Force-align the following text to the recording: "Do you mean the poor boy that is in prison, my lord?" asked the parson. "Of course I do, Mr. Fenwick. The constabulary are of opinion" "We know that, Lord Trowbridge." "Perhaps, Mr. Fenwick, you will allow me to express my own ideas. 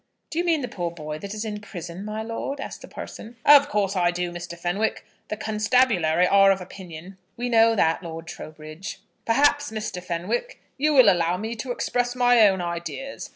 "Do 0.31 0.39
you 0.39 0.45
mean 0.45 0.61
the 0.61 0.67
poor 0.67 0.89
boy 0.89 1.19
that 1.19 1.35
is 1.35 1.45
in 1.45 1.61
prison, 1.61 2.03
my 2.03 2.23
lord?" 2.23 2.59
asked 2.59 2.81
the 2.81 2.87
parson. 2.87 3.35
"Of 3.45 3.69
course 3.69 3.95
I 3.95 4.09
do, 4.09 4.31
Mr. 4.31 4.57
Fenwick. 4.57 5.05
The 5.27 5.37
constabulary 5.37 6.25
are 6.27 6.49
of 6.49 6.59
opinion" 6.59 7.19
"We 7.37 7.49
know 7.49 7.75
that, 7.75 8.01
Lord 8.01 8.25
Trowbridge." 8.25 8.97
"Perhaps, 9.27 9.69
Mr. 9.69 10.01
Fenwick, 10.03 10.59
you 10.75 10.91
will 10.95 11.07
allow 11.07 11.37
me 11.37 11.55
to 11.57 11.69
express 11.69 12.15
my 12.15 12.47
own 12.49 12.61
ideas. 12.61 13.29